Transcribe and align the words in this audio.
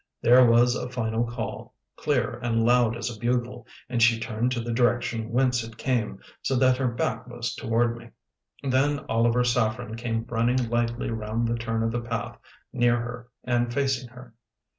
There 0.19 0.43
was 0.49 0.73
a 0.73 0.89
final 0.89 1.23
call, 1.23 1.75
clear 1.95 2.39
and 2.41 2.63
loud 2.65 2.97
as 2.97 3.15
a 3.15 3.19
bugle, 3.19 3.67
and 3.87 4.01
she 4.01 4.19
turned 4.19 4.51
to 4.53 4.59
the 4.59 4.73
direction 4.73 5.29
whence 5.29 5.63
it 5.63 5.77
came, 5.77 6.19
so 6.41 6.55
that 6.55 6.77
her 6.77 6.87
back 6.87 7.27
was 7.27 7.53
toward 7.53 7.95
me. 7.95 8.09
Then 8.63 9.05
Oliver 9.07 9.43
Saffren 9.43 9.95
came 9.95 10.25
running 10.27 10.57
lightly 10.71 11.11
round 11.11 11.47
the 11.47 11.55
turn 11.55 11.83
of 11.83 11.91
the 11.91 12.01
path, 12.01 12.39
near 12.73 12.97
her 12.99 13.27
and 13.43 13.71
facing 13.71 14.07
her. 14.09 14.33